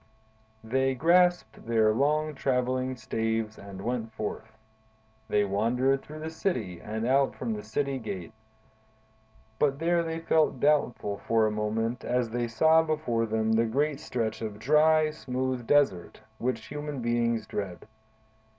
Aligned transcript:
"They 0.63 0.95
grasped 0.95 1.67
their 1.67 1.93
long 1.93 2.33
traveling 2.33 2.95
staves 2.97 3.59
and 3.59 3.83
went 3.83 4.11
forth. 4.13 4.57
They 5.29 5.45
wandered 5.45 6.01
through 6.01 6.21
the 6.21 6.31
city 6.31 6.79
and 6.81 7.05
out 7.05 7.35
from 7.35 7.53
the 7.53 7.61
city 7.61 7.99
gate; 7.99 8.33
but 9.59 9.77
there 9.77 10.01
they 10.01 10.17
felt 10.17 10.59
doubtful 10.59 11.19
for 11.27 11.45
a 11.45 11.51
moment 11.51 12.03
as 12.03 12.31
they 12.31 12.47
saw 12.47 12.81
before 12.81 13.27
them 13.27 13.51
the 13.51 13.65
great 13.65 13.99
stretch 13.99 14.41
of 14.41 14.57
dry, 14.57 15.11
smooth 15.11 15.67
desert, 15.67 16.21
which 16.39 16.65
human 16.65 16.99
beings 17.03 17.45
dread. 17.45 17.85